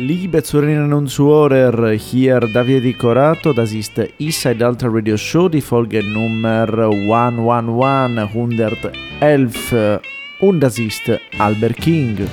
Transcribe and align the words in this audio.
Liebe 0.00 0.44
Zuhörerinnen 0.44 0.92
und 0.92 1.08
Zuhörer, 1.08 1.90
hier 1.90 2.38
David 2.38 2.96
Corato, 3.00 3.52
das 3.52 3.72
ist 3.72 4.00
Eastside 4.20 4.64
Alter 4.64 4.94
Radio 4.94 5.16
Show, 5.16 5.48
die 5.48 5.60
Folge 5.60 6.04
Nummer 6.04 6.68
111, 6.68 8.30
111 8.32 10.00
und 10.38 10.60
das 10.60 10.78
ist 10.78 11.02
Albert 11.40 11.78
King. 11.78 12.28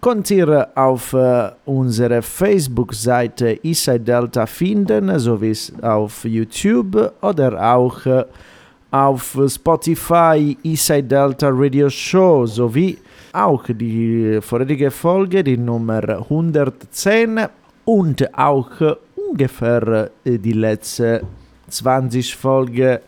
könnt 0.00 0.30
ihr 0.30 0.68
auf 0.76 1.12
äh, 1.14 1.50
unserer 1.64 2.22
Facebook-Seite 2.22 3.58
Eastside 3.64 4.00
Delta 4.00 4.46
finden, 4.46 5.18
sowie 5.18 5.56
auf 5.82 6.24
YouTube 6.24 7.12
oder 7.20 7.74
auch 7.74 8.06
äh, 8.06 8.24
auf 8.90 9.38
Spotify 9.48 10.56
Eastside 10.62 11.02
Delta 11.02 11.50
Radio 11.52 11.90
Show 11.90 12.46
sowie 12.46 12.98
auch 13.32 13.64
die 13.68 14.38
vorherige 14.40 14.90
Folge, 14.90 15.44
die 15.44 15.58
Nummer 15.58 16.02
110 16.08 17.40
und 17.84 18.38
auch 18.38 18.70
ungefähr 19.14 20.10
äh, 20.24 20.38
die 20.38 20.52
letzte 20.52 21.22
20 21.68 22.34
Folge 22.34 23.02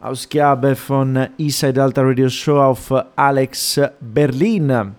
Ausgabe 0.00 0.74
von 0.74 1.28
Eastside 1.36 1.74
Delta 1.74 2.02
Radio 2.02 2.28
Show 2.28 2.58
auf 2.58 2.92
Alex 3.16 3.80
Berlin. 4.00 4.94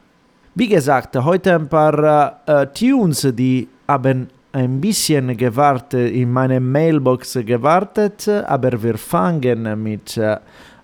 Wie 0.53 0.67
gesagt, 0.67 1.15
heute 1.15 1.55
ein 1.55 1.67
paar 1.67 2.41
äh, 2.45 2.67
Tunes, 2.67 3.27
die 3.33 3.67
haben 3.87 4.27
ein 4.59 4.81
bisschen 4.81 5.35
gewartet, 5.37 6.11
in 6.11 6.31
meine 6.31 6.59
Mailbox 6.59 7.39
gewartet, 7.45 8.27
aber 8.27 8.83
wir 8.83 8.97
fangen 8.97 9.81
mit 9.81 10.17
äh, 10.17 10.37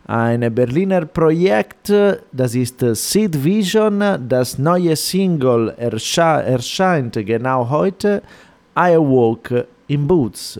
einem 0.07 0.53
Berliner 0.53 1.05
Projekt, 1.05 1.91
das 2.31 2.55
ist 2.55 2.79
Seed 2.79 3.43
Vision, 3.43 4.01
das 4.29 4.57
neue 4.57 4.95
Single 4.95 5.73
ersche 5.77 6.21
erscheint 6.21 7.13
genau 7.25 7.69
heute, 7.69 8.21
I 8.77 8.95
Walk 8.97 9.65
in 9.87 10.07
Boots. 10.07 10.59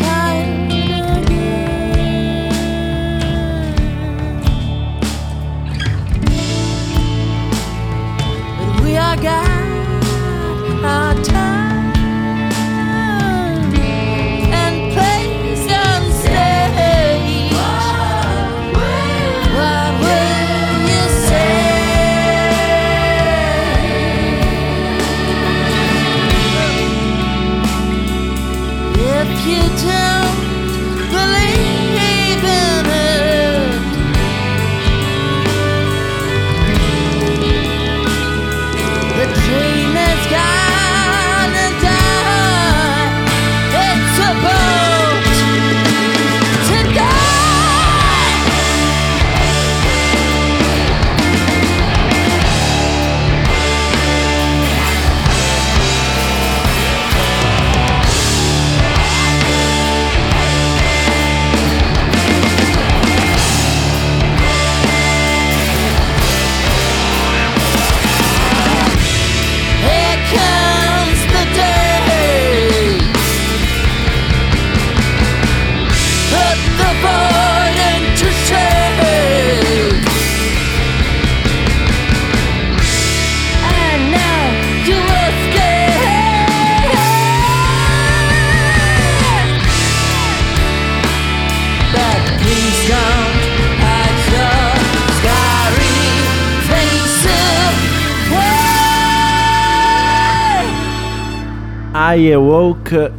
A 0.00 0.63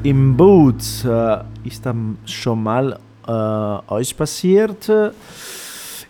In 0.03 0.38
Boots. 0.38 1.03
Äh, 1.03 1.38
ist 1.65 1.86
das 1.86 1.96
schon 2.25 2.63
mal 2.63 2.98
äh, 3.27 3.94
euch 3.94 4.15
passiert? 4.15 4.89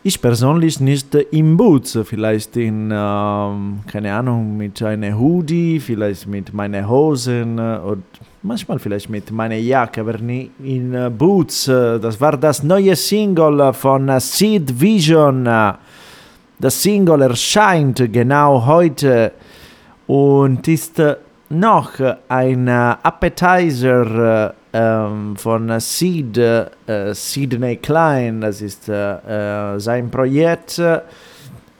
Ich 0.03 0.21
persönlich 0.21 0.79
nicht 0.79 1.15
in 1.15 1.57
Boots, 1.57 1.97
vielleicht 2.03 2.55
in, 2.57 2.91
ähm, 2.93 3.79
keine 3.87 4.13
Ahnung, 4.13 4.55
mit 4.55 4.83
einer 4.83 5.17
Hoodie, 5.17 5.79
vielleicht 5.79 6.27
mit 6.27 6.53
meinen 6.53 6.87
Hosen 6.87 7.57
äh, 7.57 7.79
und 7.83 8.03
manchmal 8.43 8.77
vielleicht 8.77 9.09
mit 9.09 9.31
meiner 9.31 9.55
Jacke, 9.55 10.01
aber 10.01 10.19
nie 10.19 10.51
in 10.63 10.93
äh, 10.93 11.09
Boots. 11.09 11.65
Das 11.65 12.21
war 12.21 12.37
das 12.37 12.61
neue 12.61 12.95
Single 12.95 13.73
von 13.73 14.11
Seed 14.19 14.79
Vision. 14.79 15.45
Das 15.45 16.83
Single 16.83 17.21
erscheint 17.23 18.13
genau 18.13 18.63
heute 18.63 19.31
und 20.05 20.67
ist 20.67 21.01
noch 21.59 21.91
ein 22.27 22.67
äh, 22.67 22.95
Appetizer 23.03 24.53
äh, 24.73 24.77
ähm, 24.77 25.35
von 25.35 25.79
Seed, 25.79 26.37
äh, 26.37 26.65
Sidney 27.13 27.77
Klein. 27.77 28.41
Das 28.41 28.61
ist 28.61 28.85
sein 28.85 30.11
Projekt. 30.11 30.81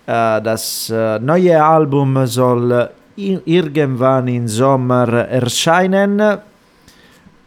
Das 0.07 0.93
neue 1.21 1.63
Album 1.63 2.27
soll 2.27 2.89
irgendwann 3.15 4.27
im 4.27 4.47
Sommer 4.47 5.07
erscheinen. 5.13 6.21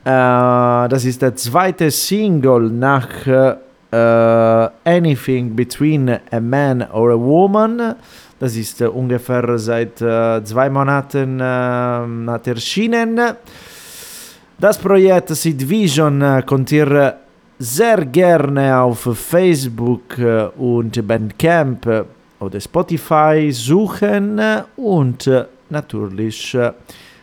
Das 0.02 1.04
ist 1.04 1.22
der 1.22 1.36
zweite 1.36 1.90
Single 1.90 2.70
nach 2.70 3.08
Anything 4.84 5.54
Between 5.54 6.18
a 6.30 6.40
Man 6.40 6.82
or 6.90 7.12
a 7.12 7.18
Woman. 7.18 7.94
Das 8.38 8.54
ist 8.54 8.80
äh, 8.80 8.86
ungefähr 8.86 9.58
seit 9.58 10.00
äh, 10.00 10.42
zwei 10.44 10.70
Monaten 10.70 11.40
äh, 11.40 11.42
hat 11.42 12.46
erschienen. 12.46 13.20
Das 14.58 14.78
Projekt 14.78 15.28
Seed 15.30 15.68
Vision 15.68 16.22
äh, 16.22 16.42
könnt 16.46 16.70
ihr 16.70 16.90
äh, 16.90 17.12
sehr 17.58 18.04
gerne 18.06 18.80
auf 18.80 19.00
Facebook 19.00 20.18
äh, 20.18 20.46
und 20.56 21.06
Bandcamp 21.06 21.86
äh, 21.86 22.04
oder 22.38 22.60
Spotify 22.60 23.50
suchen 23.50 24.38
äh, 24.38 24.62
und 24.76 25.26
äh, 25.26 25.44
natürlich 25.70 26.54
äh, 26.54 26.72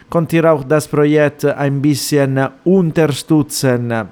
könnt 0.10 0.34
ihr 0.34 0.52
auch 0.52 0.66
das 0.66 0.88
Projekt 0.88 1.46
ein 1.46 1.82
bisschen 1.82 2.38
äh, 2.38 2.50
unterstützen. 2.66 4.10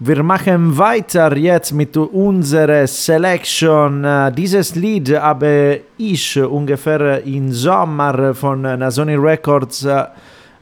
Wir 0.00 0.24
machen 0.24 0.76
weiter 0.76 1.36
jetzt 1.36 1.72
mit 1.72 1.96
unserer 1.96 2.84
Selection. 2.84 4.02
Äh, 4.02 4.32
Dieses 4.32 4.74
Lied 4.74 5.16
habe 5.16 5.82
ich 5.96 6.36
ungefähr 6.36 7.24
im 7.24 7.52
Sommer 7.52 8.34
von 8.34 8.64
äh, 8.64 8.76
Nasoni 8.76 9.14
Records 9.14 9.84
äh, 9.84 10.06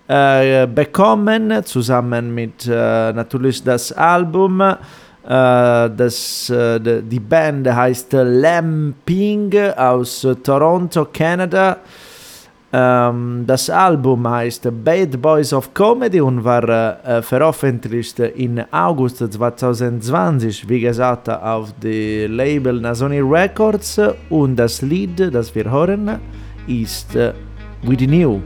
äh, 0.07 0.67
bekommen, 0.67 1.65
zusammen 1.65 2.35
mit 2.35 2.67
äh, 2.67 3.12
natürlich 3.15 3.65
das 3.65 3.91
Album. 3.93 4.61
Äh, 4.61 4.77
das, 5.25 6.53
die 6.53 7.21
Band 7.21 7.75
heißt 7.75 8.12
Lamping 8.12 9.51
aus 9.79 10.27
Toronto, 10.45 11.07
Kanada. 11.11 11.79
Ähm, 12.75 13.45
das 13.47 13.69
Album 13.69 14.26
heißt 14.26 14.69
Bad 14.83 15.21
Boys 15.21 15.52
of 15.52 15.75
Comedy 15.75 16.23
und 16.23 16.43
war 16.43 16.67
äh, 16.69 17.21
veröffentlicht 17.21 18.19
in 18.19 18.64
August 18.71 19.19
2020, 19.19 20.69
wie 20.69 20.81
gesagt, 20.81 21.29
auf 21.29 21.73
dem 21.83 22.33
Label 22.33 22.81
Nasoni 22.81 23.21
Records. 23.21 24.00
Und 24.31 24.57
das 24.57 24.81
Lied, 24.81 25.35
das 25.35 25.55
wir 25.55 25.71
hören, 25.71 26.19
ist 26.67 27.14
äh, 27.14 27.35
Within 27.83 28.12
You. 28.14 28.41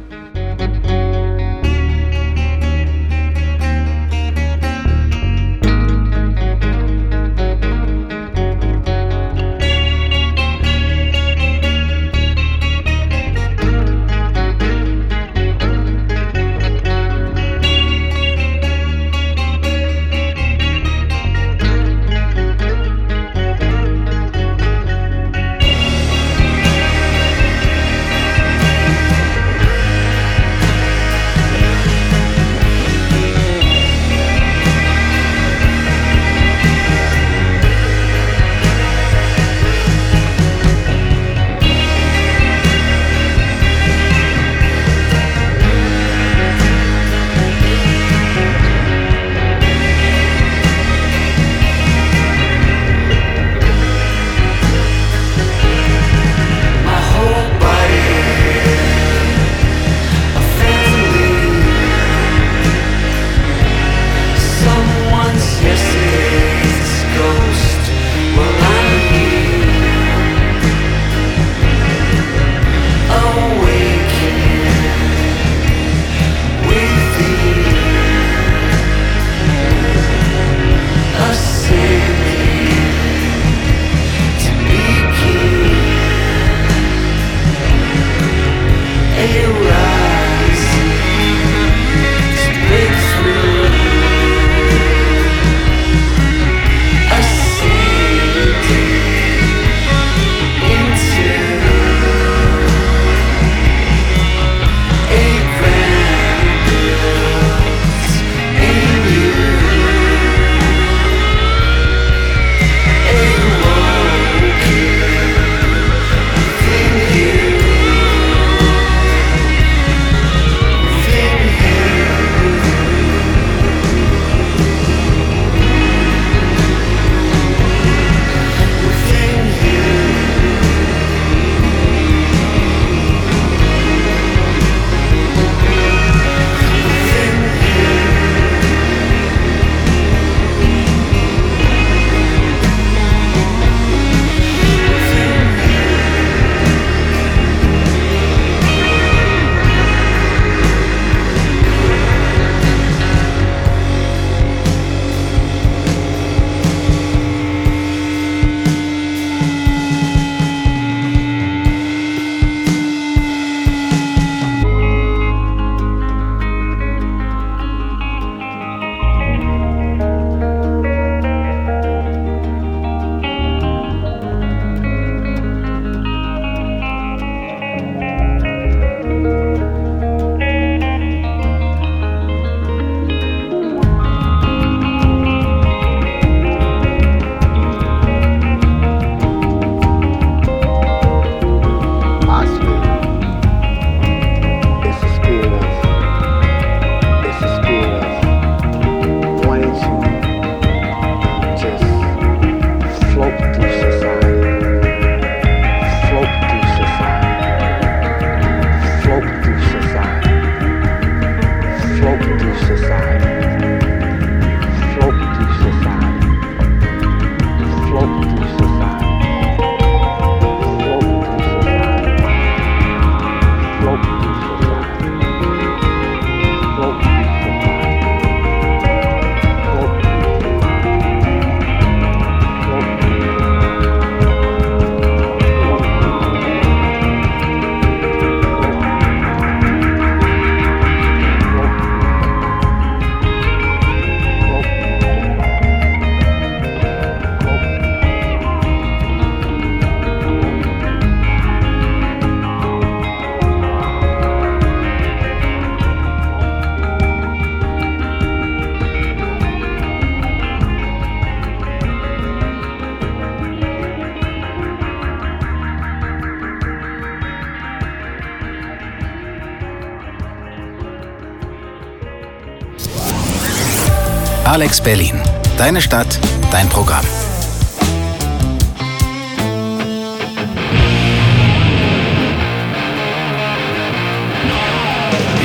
Alex 274.57 274.81
Berlin. 274.81 275.21
Deine 275.59 275.83
Stadt, 275.83 276.19
dein 276.51 276.67
Programm. 276.71 277.05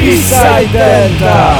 Eastside 0.02 0.70
Delta. 0.72 1.58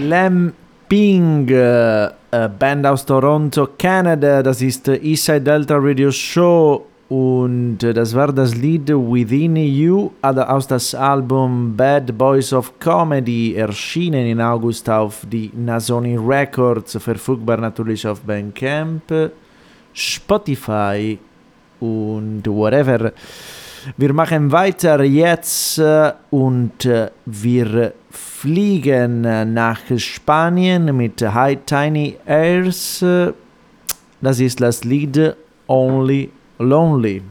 Lem 0.00 0.52
Ping, 0.88 1.48
äh, 1.48 2.10
Band 2.56 2.86
aus 2.86 3.04
Toronto, 3.04 3.70
Canada. 3.76 4.44
Das 4.44 4.62
ist 4.62 4.86
äh, 4.86 4.98
Eastside 4.98 5.40
Delta 5.40 5.74
Radio 5.76 6.12
Show 6.12 6.86
und 7.08 7.84
äh, 7.84 7.94
das 7.94 8.14
war 8.14 8.32
das 8.32 8.54
Lied 8.56 8.88
Within 8.88 9.54
You 9.56 10.10
aus 10.22 10.66
das 10.66 10.92
Album 10.94 11.76
Bad 11.76 12.18
Boys 12.18 12.52
of 12.52 12.78
Comedy, 12.80 13.54
erschienen 13.54 14.26
in 14.26 14.40
August 14.40 14.90
auf 14.90 15.24
die 15.30 15.52
Nasoni 15.54 16.16
Records, 16.16 16.98
verfügbar 17.00 17.58
natürlich 17.58 18.06
auf 18.06 18.20
Bandcamp, 18.22 19.30
Spotify 19.92 21.16
und 21.78 22.42
whatever. 22.46 23.12
Wir 23.96 24.12
machen 24.12 24.50
weiter 24.50 25.04
jetzt 25.04 25.78
äh, 25.78 26.12
und 26.30 26.84
äh, 26.86 27.10
wir 27.24 27.92
fliegen 28.10 29.20
nach 29.54 29.78
Spanien 29.96 30.96
mit 30.96 31.22
High 31.22 31.58
Tiny 31.64 32.16
Airs. 32.26 33.04
Das 34.20 34.40
ist 34.40 34.60
das 34.60 34.82
Lied 34.82 35.36
Only 35.68 36.30
Lonely. 36.58 37.22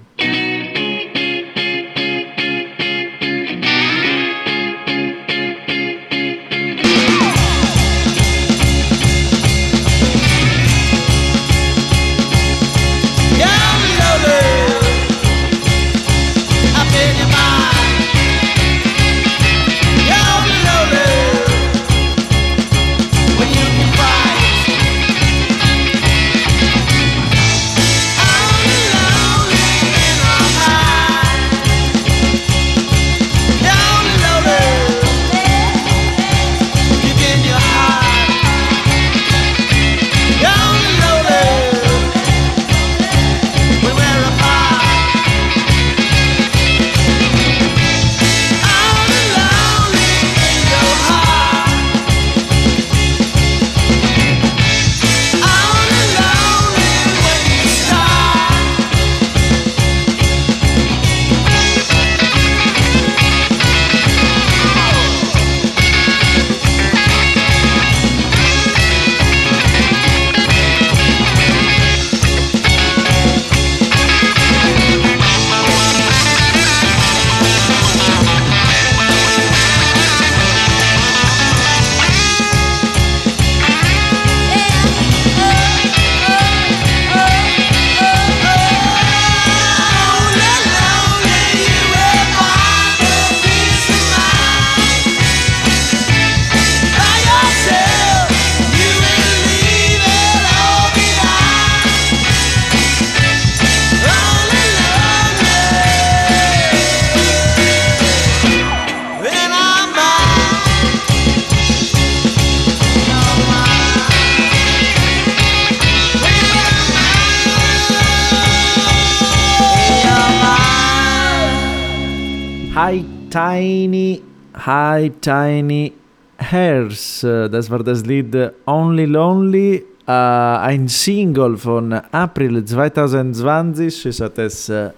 Tiny, 123.85 124.19
High 124.65 125.11
Tiny 125.21 125.93
Hairs. 126.39 127.21
Das 127.21 127.69
war 127.69 127.83
das 127.83 128.03
Lied 128.03 128.35
Only 128.65 129.05
Lonely, 129.05 129.85
äh, 130.07 130.11
ein 130.11 130.87
Single 130.87 131.55
von 131.55 131.93
April 131.93 132.65
2020. 132.65 134.07
Ich 134.07 134.21
hatte 134.21 134.41
es 134.41 134.69
äh, 134.69 134.89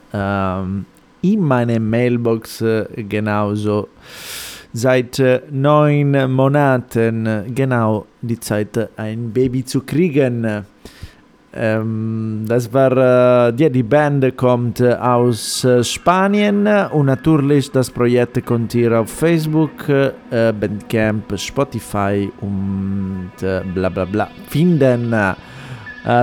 in 1.22 1.42
meiner 1.42 1.80
Mailbox 1.82 2.62
äh, 2.62 2.86
genauso 3.10 3.90
seit 4.72 5.20
äh, 5.20 5.42
neun 5.52 6.32
Monaten, 6.32 7.54
genau 7.54 8.06
die 8.22 8.40
Zeit, 8.40 8.92
ein 8.96 9.34
Baby 9.34 9.66
zu 9.66 9.82
kriegen. 9.82 10.66
Ähm, 11.60 12.46
das 12.48 12.72
war, 12.72 12.92
äh, 12.92 13.54
ja, 13.56 13.70
die 13.70 13.82
Band 13.82 14.38
kommt 14.38 14.80
äh, 14.80 14.94
aus 14.94 15.64
äh, 15.64 15.84
Spanien 15.84 16.68
und 16.92 17.08
natürlich 17.08 17.72
das 17.72 17.90
Projekt 17.90 18.46
kommt 18.46 18.74
hier 18.74 19.00
auf 19.00 19.10
Facebook, 19.10 19.90
äh, 19.90 20.54
Bandcamp, 20.54 21.34
Spotify 21.40 22.32
und 22.42 23.32
äh, 23.42 23.62
bla 23.74 23.90
bla 23.90 24.06
bla 24.06 24.30
finden. 24.48 25.12
Äh, 25.14 25.34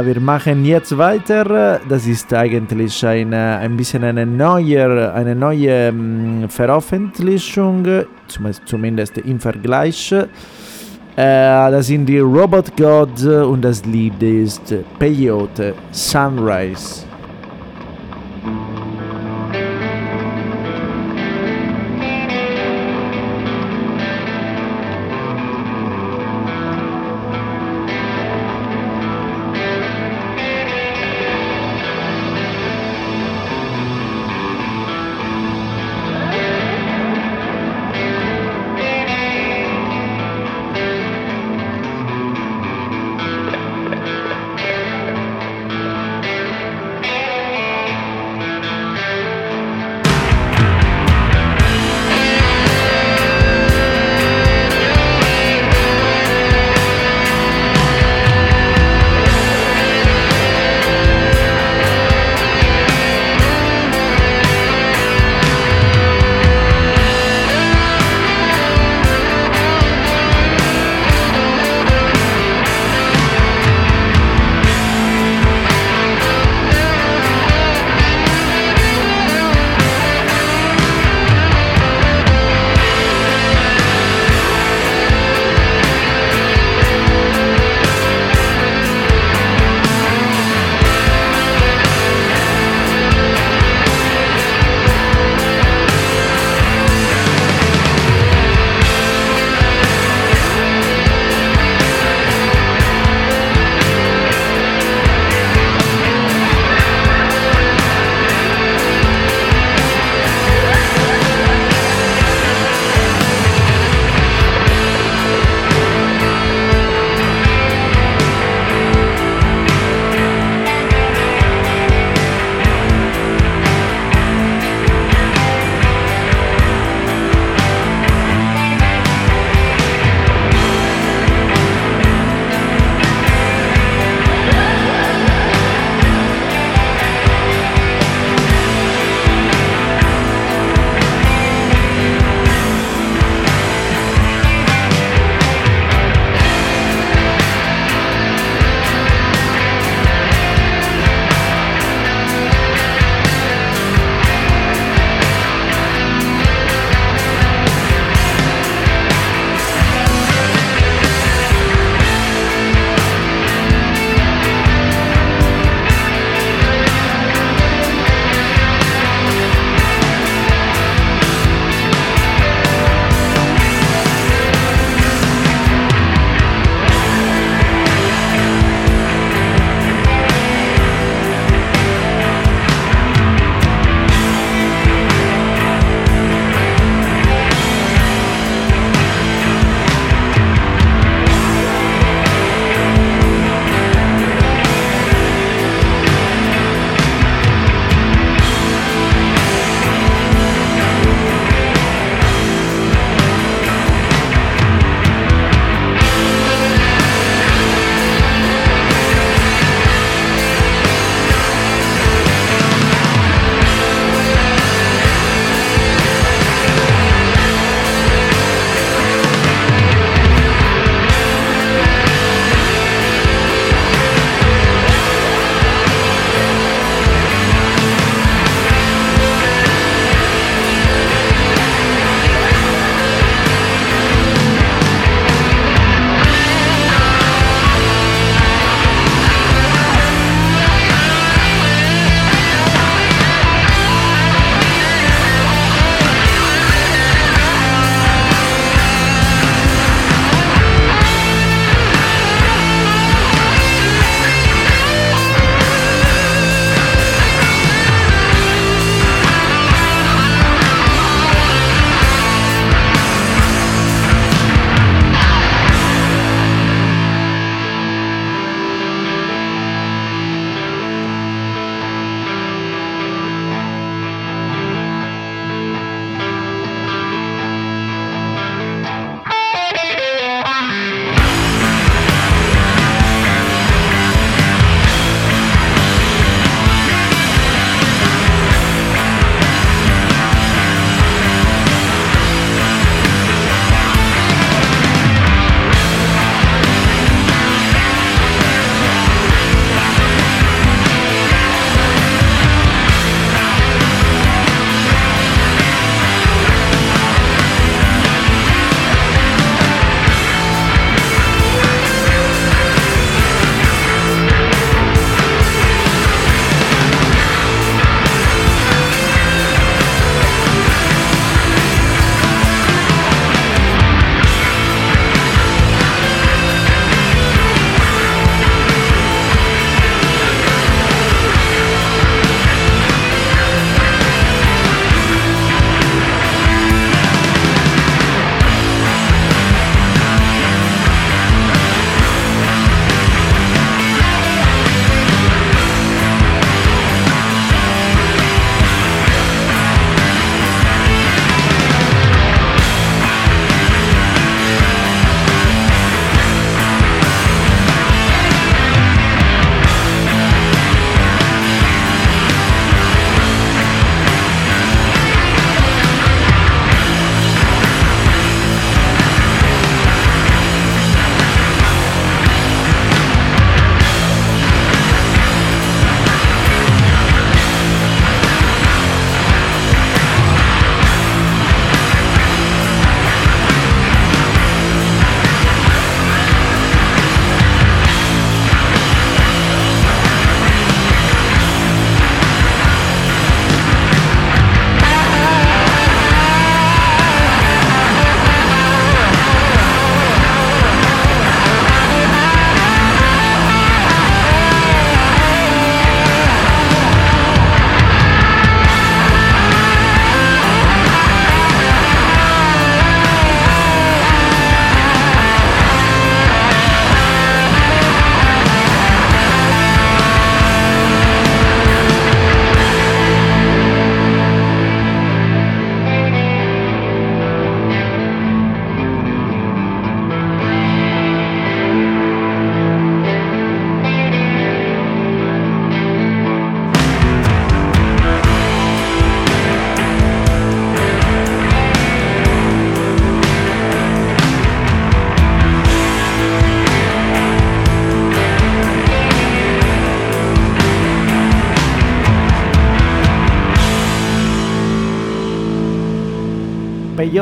wir 0.07 0.21
machen 0.21 0.65
jetzt 0.65 0.97
weiter. 0.97 1.81
Das 1.89 2.07
ist 2.07 2.33
eigentlich 2.33 3.05
eine, 3.05 3.59
ein 3.59 3.77
bisschen 3.77 4.05
eine 4.05 4.25
neue, 4.25 5.13
eine 5.13 5.35
neue 5.35 5.89
ähm, 5.89 6.49
Veröffentlichung, 6.49 7.85
zumindest 8.67 9.19
im 9.19 9.41
Vergleich. 9.41 10.15
Äh, 11.17 11.71
das 11.71 11.87
sind 11.87 12.07
die 12.07 12.19
Robot 12.19 12.77
Gods 12.77 13.25
und 13.25 13.63
das 13.63 13.85
Lied 13.85 14.21
ist 14.21 14.75
Peyote 14.99 15.75
Sunrise. 15.93 17.05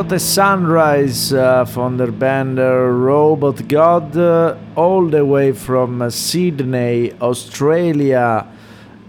Peyote 0.03 0.19
Sunrise 0.19 1.33
uh, 1.33 1.65
von 1.65 1.97
der 1.97 2.11
Band 2.11 2.59
uh, 2.59 2.89
Robot 2.89 3.69
God, 3.69 4.17
uh, 4.17 4.57
all 4.75 5.09
the 5.09 5.23
way 5.23 5.53
from 5.53 6.11
Sydney, 6.11 7.13
Australia. 7.21 8.45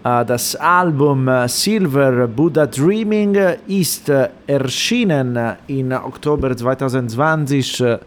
Das 0.03 0.55
Album 0.55 1.29
Silver 1.47 2.27
Buddha 2.27 2.67
Dreaming 2.67 3.35
ist 3.67 4.11
erschienen 4.45 5.55
in 5.67 5.93
Oktober 5.93 6.55
2020. 6.55 7.81
Uh, 7.81 7.97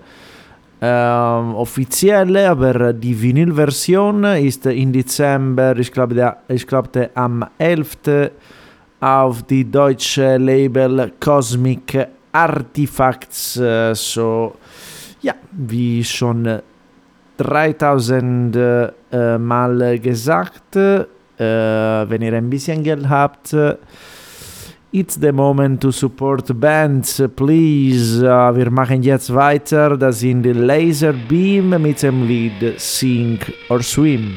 ähm, 0.80 1.54
offiziell, 1.56 2.36
aber 2.36 2.92
die 2.92 3.20
Vinylversion 3.20 4.22
ist 4.24 4.66
in 4.66 4.92
Dezember, 4.92 5.76
ich 5.76 5.90
glaube, 5.90 6.36
ich 6.46 6.66
glaube 6.66 7.10
am 7.14 7.46
11. 7.58 8.30
auf 9.00 9.42
die 9.42 9.68
deutsche 9.68 10.36
Label 10.36 11.12
Cosmic 11.18 12.15
Artifacts. 12.36 13.56
Äh, 13.56 13.94
so, 13.94 14.56
ja, 15.22 15.34
wie 15.52 16.04
schon 16.04 16.60
3000 17.36 18.56
äh, 18.56 19.38
Mal 19.38 19.98
gesagt, 19.98 20.76
äh, 20.76 21.04
wenn 21.38 22.22
ihr 22.22 22.34
ein 22.34 22.50
bisschen 22.50 22.82
Geld 22.82 23.08
habt, 23.08 23.54
It's 24.92 25.16
the 25.16 25.30
moment 25.32 25.82
to 25.82 25.90
support 25.90 26.58
bands, 26.58 27.20
please. 27.34 28.22
Uh, 28.22 28.56
wir 28.56 28.70
machen 28.70 29.02
jetzt 29.02 29.34
weiter. 29.34 29.94
Das 29.96 30.20
sind 30.20 30.46
Laser 30.46 31.12
Beam 31.12 31.70
mit 31.82 32.02
dem 32.02 32.26
Lied 32.26 32.80
Sink 32.80 33.52
or 33.68 33.82
Swim. 33.82 34.36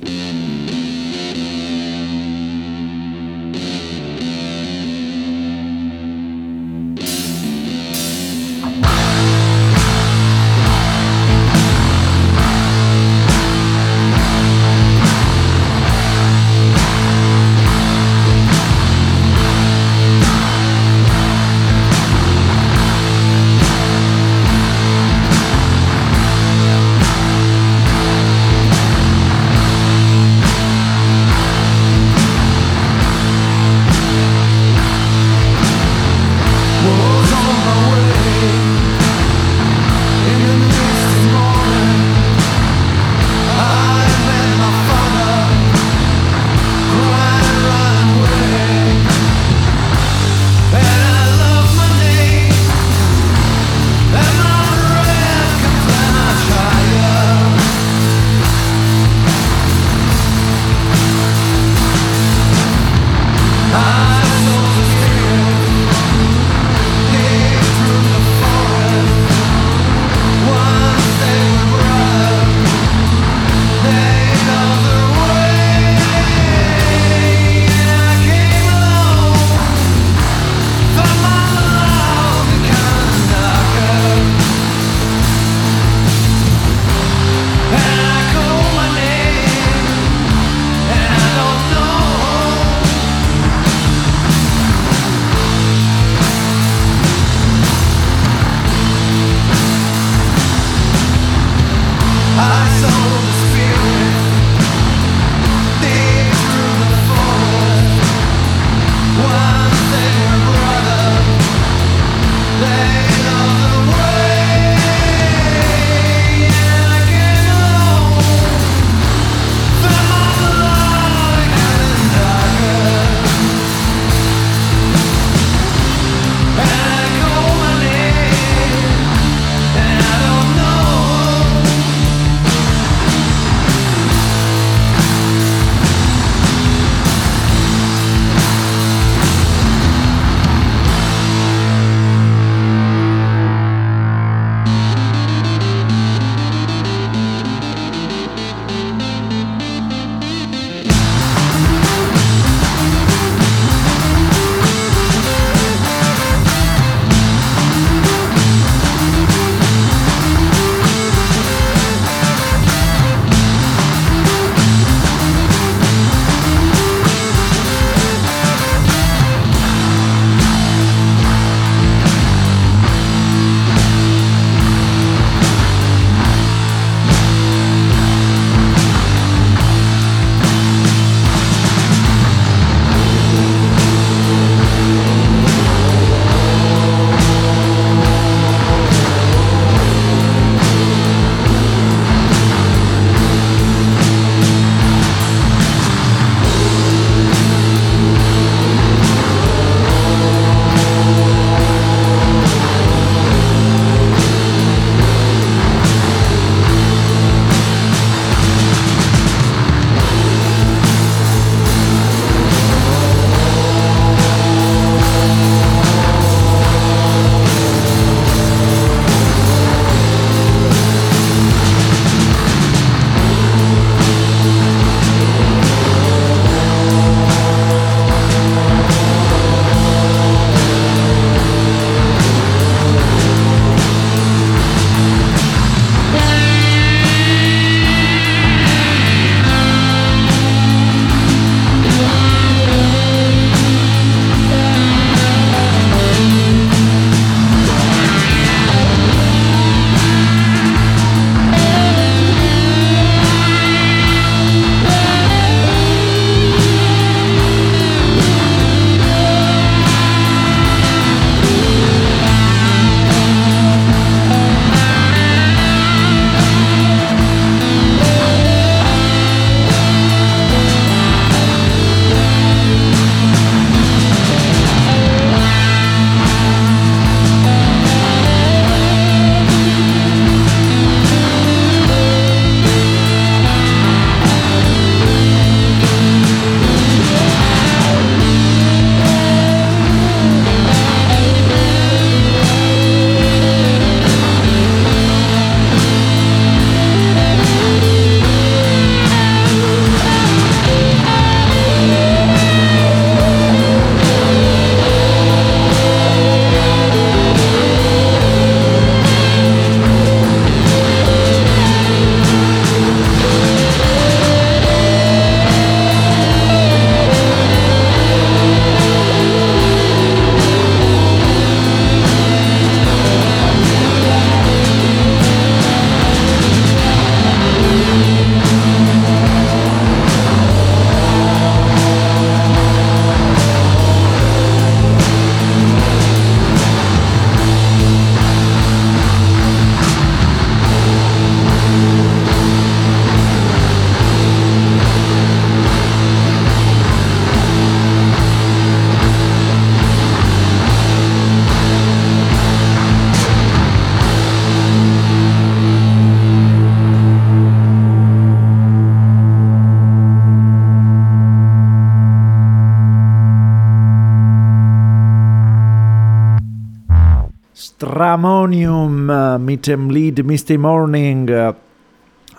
Stramonium 368.15 369.09
äh, 369.09 369.37
mit 369.37 369.67
dem 369.67 369.89
Lied 369.89 370.25
Misty 370.25 370.57
Morning 370.57 371.27
äh, 371.27 371.53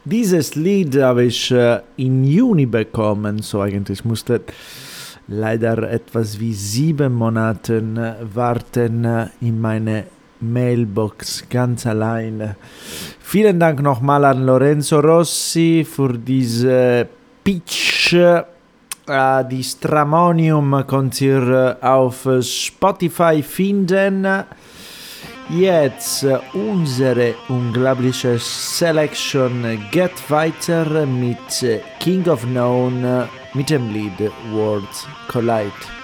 Dieses 0.05 0.53
Lied 0.53 0.95
habe 1.01 1.23
ich 1.23 1.49
äh, 1.49 1.79
im 1.97 2.23
Juni 2.23 2.67
bekommen, 2.67 3.41
so 3.41 3.61
eigentlich 3.61 4.05
musste 4.05 4.41
leider 5.27 5.91
etwas 5.91 6.39
wie 6.39 6.53
sieben 6.53 7.15
Monate 7.15 7.77
äh, 7.77 8.13
warten 8.31 9.05
äh, 9.05 9.25
in 9.41 9.59
meine 9.59 10.03
Mailbox 10.39 11.45
ganz 11.49 11.87
alleine. 11.87 12.57
Vielen 13.19 13.59
Dank 13.59 13.81
nochmal 13.81 14.23
an 14.25 14.45
Lorenzo 14.45 14.99
Rossi 14.99 15.83
für 15.89 16.13
diese 16.13 17.09
Pitch. 17.49 18.13
Äh, 18.13 18.43
die 19.49 19.63
Stramonium 19.63 20.85
könnt 20.85 21.19
äh, 21.19 21.73
auf 21.81 22.27
Spotify 22.41 23.41
finden. 23.41 24.43
Jetzt 25.49 26.25
äh, 26.25 26.37
unsere 26.53 27.33
unglaubliche 27.47 28.37
Selection 28.37 29.79
geht 29.89 30.29
weiter 30.29 31.07
mit 31.07 31.63
äh, 31.63 31.79
King 31.99 32.27
of 32.27 32.43
Known 32.43 33.27
mit 33.55 33.71
dem 33.71 33.91
Lied 33.91 34.31
Worlds 34.51 35.07
Collide. 35.27 35.98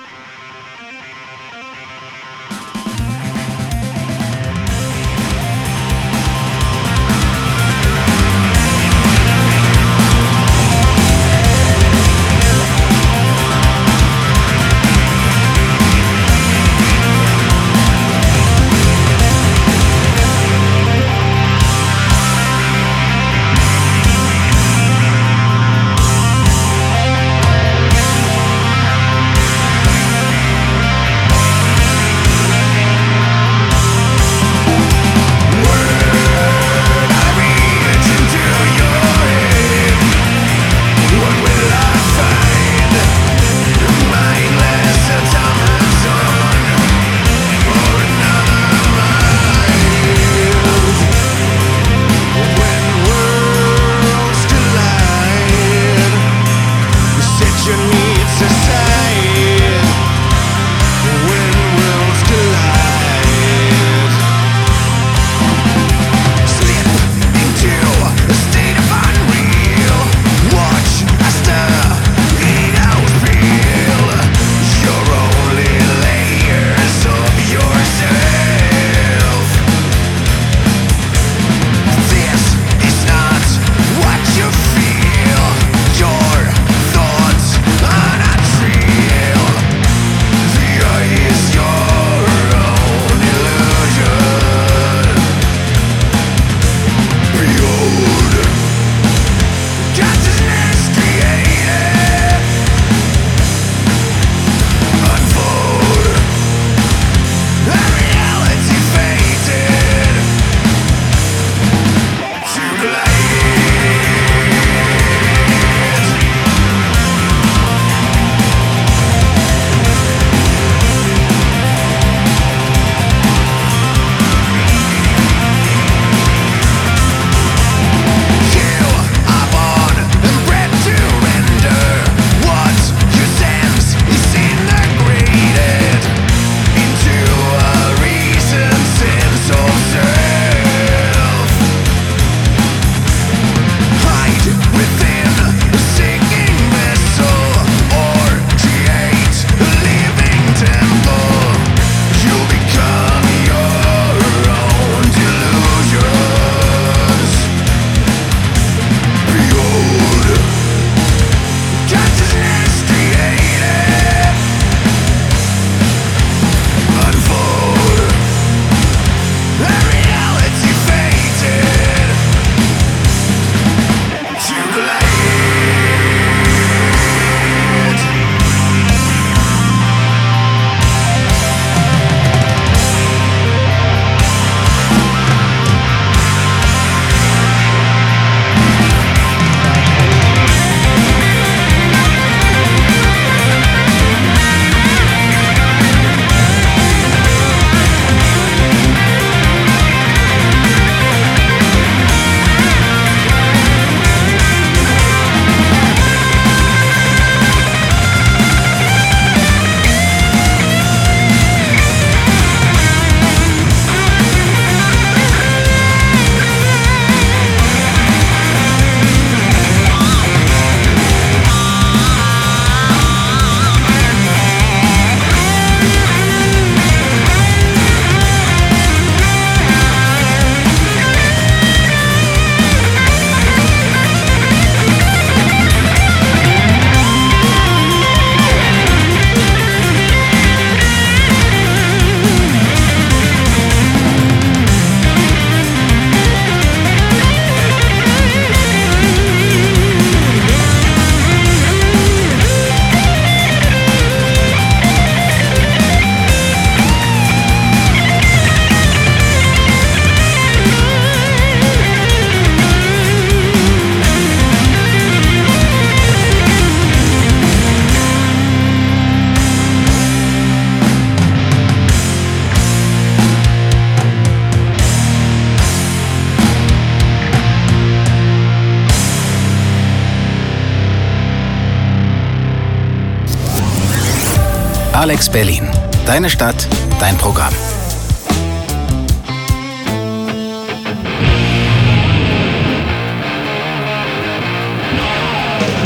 Alex 285.06 285.30
Berlin. 285.30 285.70
Deine 286.08 286.32
Stadt, 286.32 286.68
dein 287.00 287.16
Programm. 287.18 287.54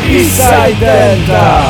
Eastside 0.09 0.80
Delta. 0.80 1.63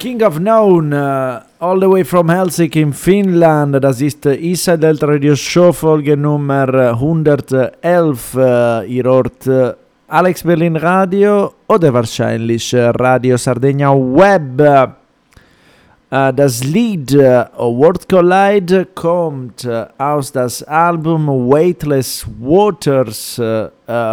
King 0.00 0.20
of 0.24 0.38
Known, 0.40 0.92
uh, 0.92 1.42
all 1.60 1.78
the 1.78 1.88
way 1.88 2.02
from 2.02 2.28
Helsinki 2.28 2.80
in 2.80 2.92
Finnland. 2.92 3.80
Das 3.80 4.00
ist 4.00 4.26
Eastside 4.26 4.78
Delta 4.78 5.06
Radio 5.06 5.36
Show 5.36 5.72
Folge 5.72 6.16
Nummer 6.16 6.90
111. 6.90 8.34
Äh, 8.34 8.86
ihr 8.88 9.04
hört 9.04 9.46
äh, 9.46 9.74
Alex 10.08 10.42
Berlin 10.42 10.74
Radio 10.74 11.52
oder 11.68 11.94
wahrscheinlich 11.94 12.74
äh, 12.74 12.88
Radio 12.88 13.36
Sardegna 13.36 13.94
Web. 13.94 15.03
Äh, 16.14 16.32
das 16.32 16.62
Lied 16.62 17.12
äh, 17.12 17.44
Word 17.56 18.08
Collide 18.08 18.86
kommt 18.94 19.64
äh, 19.64 19.86
aus 19.98 20.30
das 20.30 20.62
Album 20.62 21.26
Weightless 21.26 22.24
Waters 22.38 23.40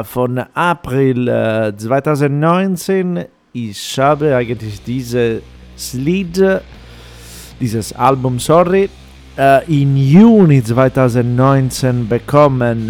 von 0.05 0.39
April 0.55 1.27
äh, 1.27 1.77
2019. 1.77 3.25
Ich 3.53 3.99
habe 3.99 4.35
eigentlich 4.35 4.81
dieses 4.81 5.43
Lied, 5.93 6.43
dieses 7.59 7.93
Album, 7.93 8.39
sorry, 8.39 8.89
in 9.67 9.97
Juni 9.97 10.63
2019 10.63 12.07
bekommen. 12.07 12.89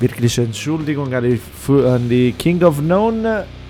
Wirklich 0.00 0.38
Entschuldigung 0.38 1.12
an 1.14 1.22
die, 1.22 1.40
an 1.86 2.08
die 2.08 2.32
King 2.32 2.62
of 2.64 2.78
Known. 2.78 3.24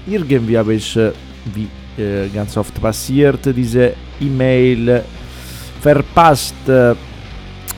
Irgendwie 0.06 0.56
habe 0.56 0.74
ich, 0.74 0.96
wie 0.96 1.68
äh, 1.98 2.28
ganz 2.28 2.56
oft 2.56 2.80
passiert, 2.80 3.40
diese 3.54 3.94
E-Mail 4.20 5.02
verpasst. 5.80 6.54
Äh, 6.68 6.94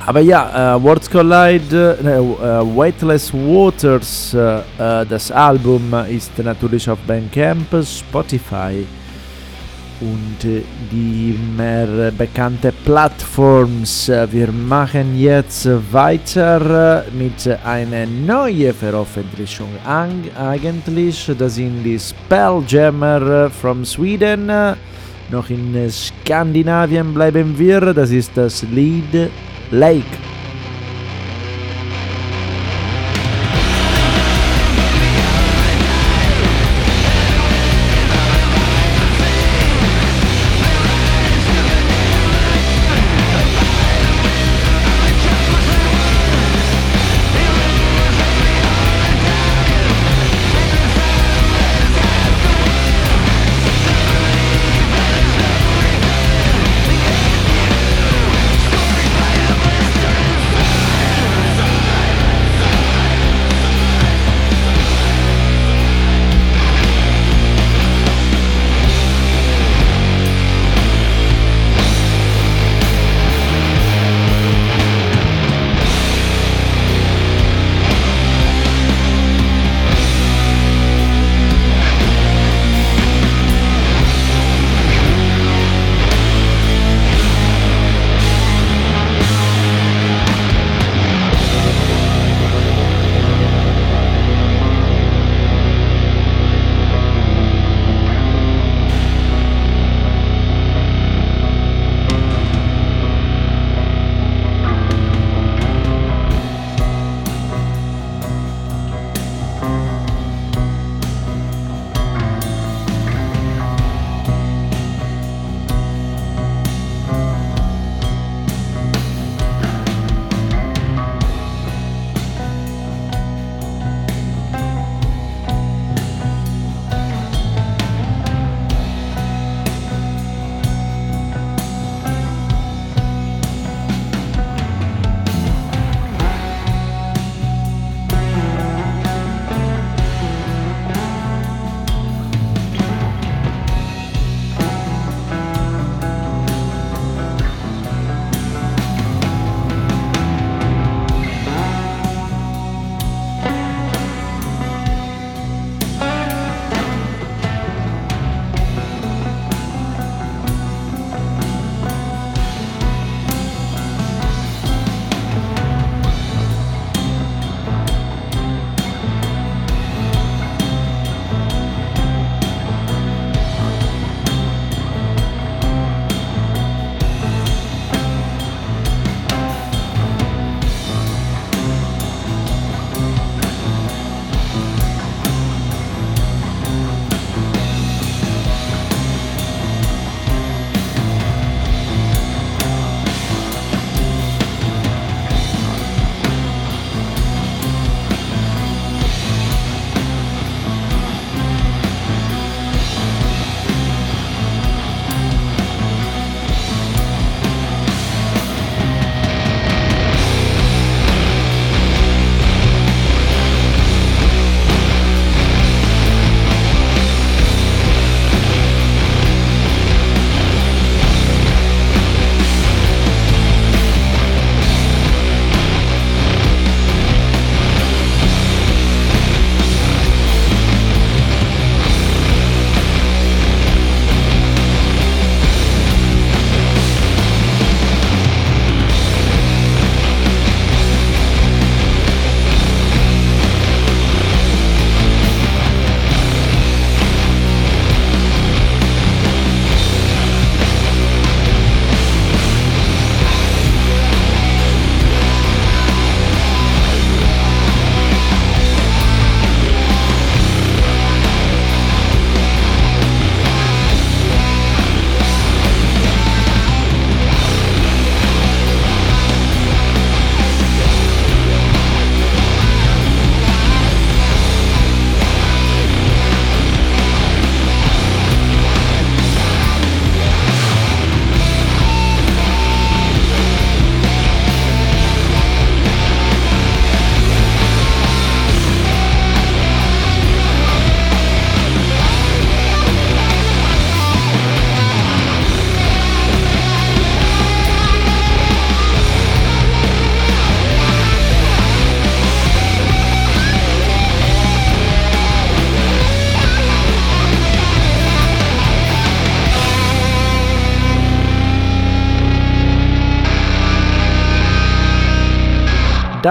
aber 0.07 0.21
ja, 0.21 0.77
äh, 0.77 0.83
Words 0.83 1.11
Collide, 1.11 1.99
äh, 2.03 2.77
Weightless 2.77 3.33
Waters, 3.33 4.37
das 4.77 5.31
Album 5.31 5.95
ist 6.09 6.39
natürlich 6.39 6.89
auf 6.91 6.99
Bandcamp, 7.07 7.67
Spotify 7.83 8.85
und 10.01 10.45
äh, 10.45 10.63
die 10.91 11.39
mehr 11.57 12.11
bekannte 12.17 12.73
Plattforms. 12.85 14.09
Äh, 14.09 14.27
Wir 14.31 14.51
machen 14.53 15.19
jetzt 15.19 15.69
weiter 15.93 17.05
äh, 17.07 17.11
mit 17.17 17.49
einer 17.65 18.07
neuen 18.07 18.75
Veröffentlichung. 18.75 19.69
Eigentlich, 19.87 21.31
das 21.39 21.55
sind 21.55 21.83
die 21.85 21.99
Spelljammer 21.99 23.51
from 23.51 23.85
Sweden. 23.85 24.51
Noch 25.31 25.51
in 25.51 25.91
Skandinavien 25.91 27.15
bleiben 27.15 27.59
wir. 27.59 27.81
Das 27.95 28.11
ist 28.11 28.33
das 28.37 28.63
Lied 28.63 29.31
Lake. 29.71 30.34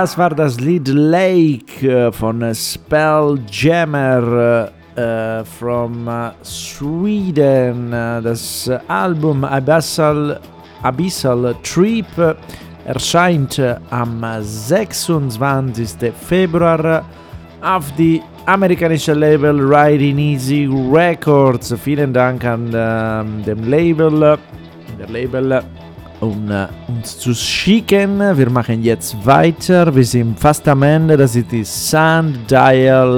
Das 0.03 0.17
war 0.17 0.31
das 0.31 0.59
Lied 0.59 0.89
Lake 0.89 1.87
äh, 1.87 2.11
von 2.11 2.43
Spelljammer 2.53 4.19
äh, 4.97 5.45
from 5.45 6.09
äh, 6.09 6.31
Sweden. 6.43 7.89
Das 7.89 8.69
Album 8.89 9.45
Abyssal, 9.45 10.41
Abyssal 10.81 11.55
Trip 11.63 12.35
erscheint 12.83 13.61
am 13.91 14.25
26. 14.41 16.11
Februar 16.27 17.05
auf 17.61 17.89
die 17.97 18.21
amerikanische 18.45 19.13
Label 19.13 19.57
Riding 19.57 20.17
Easy 20.17 20.69
Records. 20.91 21.73
Vielen 21.81 22.11
Dank 22.11 22.43
an 22.43 22.69
ähm, 22.75 23.41
dem 23.45 23.63
Label, 23.69 24.37
der 24.99 25.07
Label 25.09 25.63
um 26.24 26.49
uns 26.88 27.19
zu 27.19 27.34
schicken. 27.34 28.19
Wir 28.19 28.49
machen 28.49 28.84
jetzt 28.84 29.26
weiter. 29.26 29.93
Wir 29.93 30.05
sind 30.05 30.39
fast 30.39 30.67
am 30.67 30.84
Ende. 30.84 31.17
Das 31.17 31.36
ist 31.36 31.51
die 31.51 31.63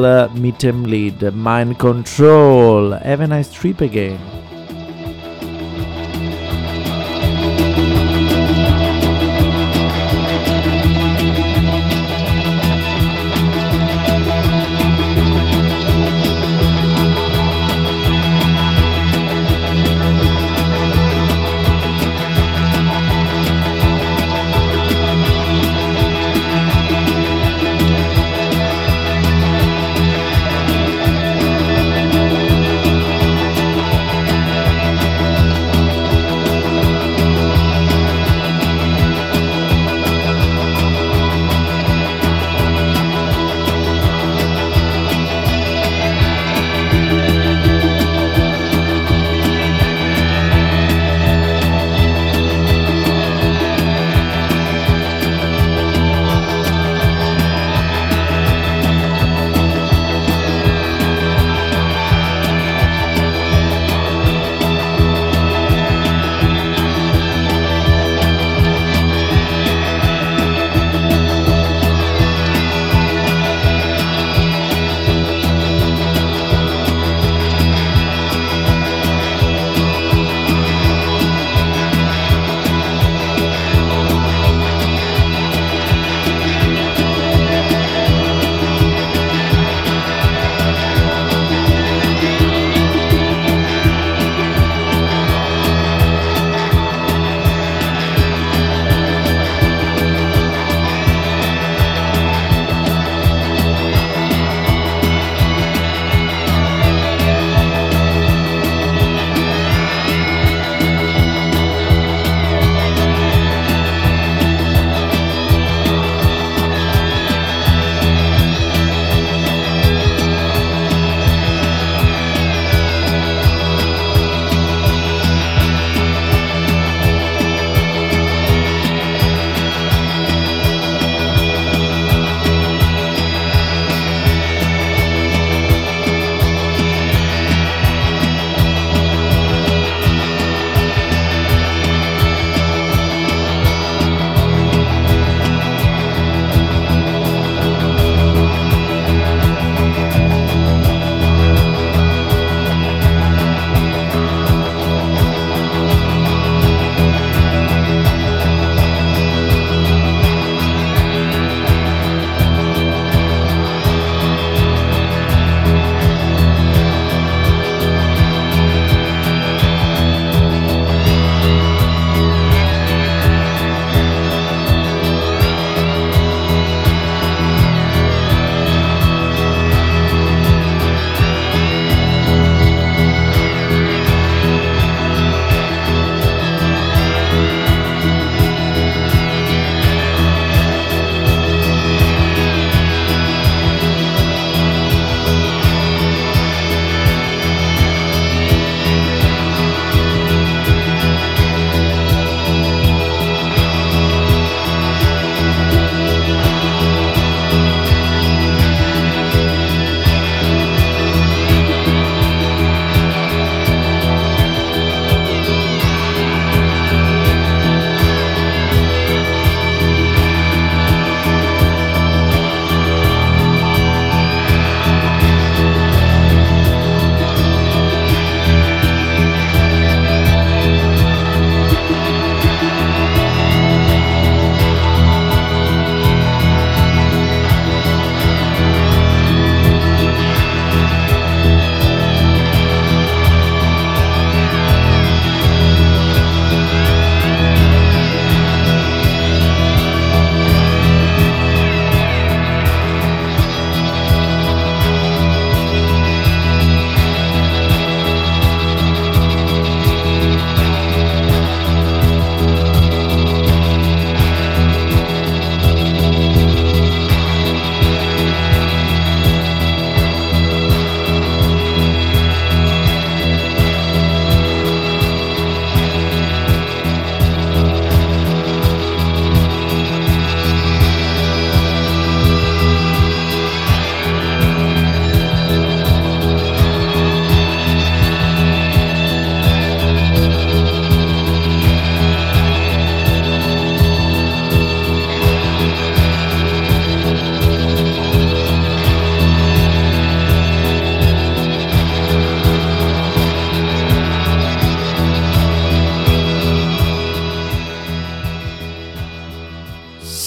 äh, 0.03 0.39
mit 0.39 0.64
dem 0.64 0.86
Lied 0.86 1.22
Mind 1.34 1.78
Control. 1.80 2.99
Have 3.03 3.24
a 3.24 3.28
nice 3.28 3.51
trip 3.51 3.82
again. 3.82 4.18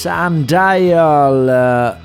Sundial. 0.03 1.49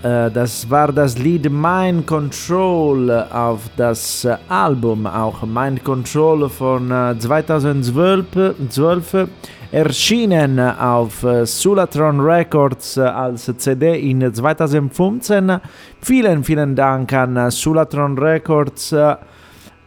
Äh, 0.03 0.25
äh, 0.25 0.31
das 0.31 0.67
war 0.67 0.91
das 0.91 1.15
Lied 1.19 1.51
Mind 1.51 2.07
Control 2.07 3.11
auf 3.31 3.69
das 3.77 4.25
äh, 4.25 4.35
Album, 4.49 5.05
auch 5.05 5.43
Mind 5.43 5.83
Control 5.83 6.49
von 6.49 6.87
2012, 7.19 8.55
12, 8.69 9.27
erschienen 9.71 10.59
auf 10.59 11.23
Sulatron 11.43 12.19
Records 12.19 12.97
als 12.97 13.51
CD 13.57 14.09
in 14.09 14.33
2015. 14.33 15.59
Vielen, 16.01 16.43
vielen 16.43 16.75
Dank 16.75 17.13
an 17.13 17.51
Sulatron 17.51 18.17
Records, 18.17 18.95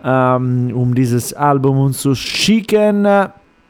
ähm, 0.04 0.72
um 0.72 0.94
dieses 0.94 1.34
Album 1.34 1.78
uns 1.80 1.98
zu 1.98 2.14
schicken. 2.14 3.08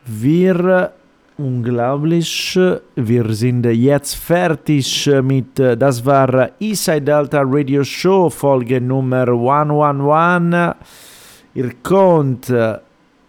Wir 0.05 0.93
Unglaublich. 1.39 2.59
Wir 2.95 3.35
sind 3.35 3.67
jetzt 3.67 4.15
fertig 4.15 5.11
mit, 5.23 5.59
das 5.59 6.03
war 6.03 6.49
Eastside 6.59 7.03
Delta 7.03 7.43
Radio 7.45 7.85
Show, 7.85 8.31
Folge 8.31 8.81
Nummer 8.81 9.29
111. 9.29 10.75
Ihr 11.53 11.73
könnt 11.83 12.51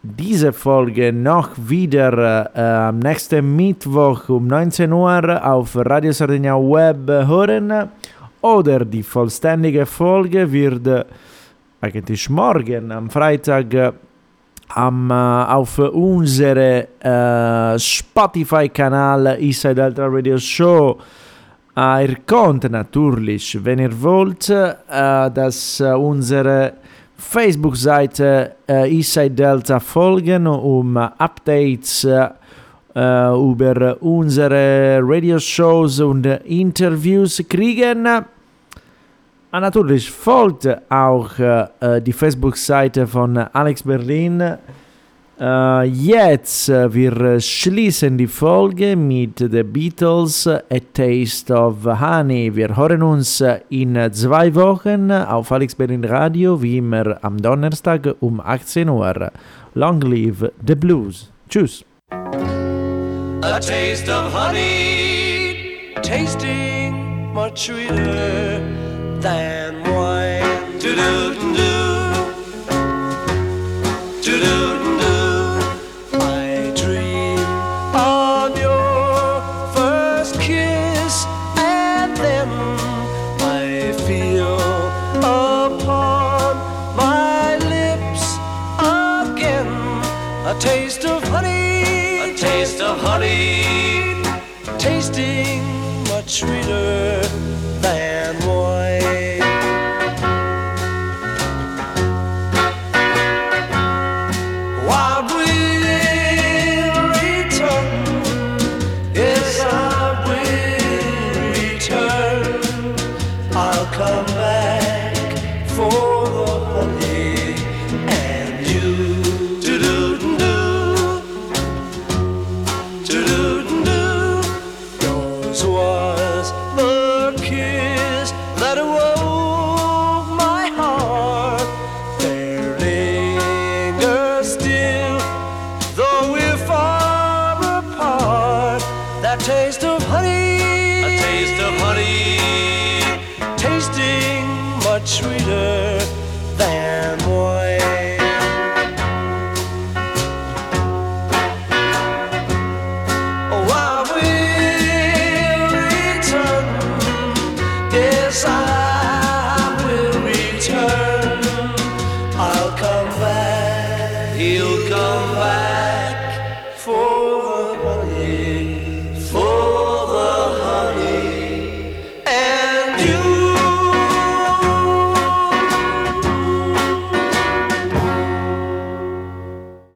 diese 0.02 0.54
Folge 0.54 1.12
noch 1.12 1.50
wieder 1.58 2.50
äh, 2.56 2.88
am 2.88 3.00
nächsten 3.00 3.56
Mittwoch 3.58 4.30
um 4.30 4.48
19 4.48 4.94
Uhr 4.94 5.46
auf 5.46 5.76
Radio 5.76 6.14
Sardegna 6.14 6.56
Web 6.56 7.28
hören 7.28 7.90
oder 8.40 8.86
die 8.86 9.04
vollständige 9.04 9.86
Folge 9.86 10.50
wird 10.50 11.08
eigentlich 11.82 12.30
morgen 12.30 12.90
am 12.94 13.10
Freitag 13.10 13.94
am, 14.70 15.12
auf 15.12 15.80
unsere 15.80 16.88
äh, 17.00 17.80
Spotify-Kanal 17.80 19.38
Inside 19.40 19.84
Ultra 19.84 20.08
Radio 20.08 20.38
Show. 20.38 20.98
Äh, 21.76 22.08
ihr 22.08 22.16
könnt 22.26 22.70
natürlich, 22.70 23.58
wenn 23.64 23.80
ihr 23.80 24.02
wollt, 24.02 24.50
äh, 24.50 24.74
dass 25.32 25.80
äh, 25.80 25.94
unsere 25.94 26.74
Facebook-Seite 27.18 28.56
äh, 28.68 28.94
Inside 28.96 29.32
Delta 29.32 29.80
folgen, 29.80 30.48
um 30.48 30.98
Updates 30.98 32.04
äh, 32.04 32.30
über 32.96 33.98
unsere 34.02 35.00
Radio-Shows 35.04 36.00
und 36.00 36.26
Interviews 36.26 37.44
kriegen. 37.48 38.08
Ah, 39.50 39.62
natürlich 39.62 40.12
folgt 40.12 40.68
auch 40.90 41.40
äh, 41.40 42.02
die 42.02 42.12
Facebook-Seite 42.12 43.08
von 43.08 43.38
Alex 43.38 43.82
Berlin. 43.84 44.58
Äh, 45.40 45.84
jetzt, 45.84 46.68
äh, 46.68 46.94
wir 46.94 47.40
schließen 47.40 48.18
die 48.18 48.28
Folge 48.28 48.98
mit 48.98 49.40
The 49.40 49.64
Beatles, 49.64 50.48
A 50.48 50.60
Taste 50.94 51.54
of 51.54 51.86
Honey. 51.86 52.54
Wir 52.54 52.76
hören 52.76 53.02
uns 53.02 53.42
in 53.70 53.98
zwei 54.12 54.54
Wochen 54.54 55.12
auf 55.12 55.50
Alex 55.50 55.76
Berlin 55.76 56.04
Radio, 56.04 56.62
wie 56.62 56.80
immer 56.80 57.18
am 57.22 57.38
Donnerstag 57.38 58.16
um 58.20 58.42
18 58.42 58.90
Uhr. 58.90 59.32
Long 59.76 60.02
live 60.02 60.52
the 60.68 60.76
blues. 60.76 61.32
Tschüss. 61.48 61.86
A 62.12 63.60
taste 63.60 64.10
of 64.10 64.34
honey, 64.34 65.78
tasting 66.02 67.32
much 67.34 67.58
sweeter. 67.58 68.77